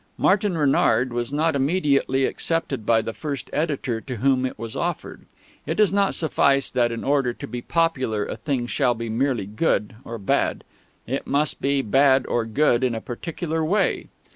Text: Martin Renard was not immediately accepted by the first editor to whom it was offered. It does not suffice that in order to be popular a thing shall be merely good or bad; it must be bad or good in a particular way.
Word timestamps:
Martin 0.17 0.57
Renard 0.57 1.13
was 1.13 1.31
not 1.31 1.55
immediately 1.55 2.25
accepted 2.25 2.87
by 2.87 3.03
the 3.03 3.13
first 3.13 3.51
editor 3.53 4.01
to 4.01 4.15
whom 4.15 4.47
it 4.47 4.57
was 4.57 4.75
offered. 4.75 5.27
It 5.67 5.75
does 5.75 5.93
not 5.93 6.15
suffice 6.15 6.71
that 6.71 6.91
in 6.91 7.03
order 7.03 7.33
to 7.33 7.45
be 7.45 7.61
popular 7.61 8.25
a 8.25 8.35
thing 8.35 8.65
shall 8.65 8.95
be 8.95 9.09
merely 9.09 9.45
good 9.45 9.93
or 10.03 10.17
bad; 10.17 10.63
it 11.05 11.27
must 11.27 11.61
be 11.61 11.83
bad 11.83 12.25
or 12.25 12.45
good 12.47 12.83
in 12.83 12.95
a 12.95 12.99
particular 12.99 13.63
way. 13.63 14.07